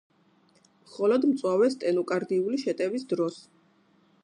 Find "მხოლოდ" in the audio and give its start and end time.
0.85-1.27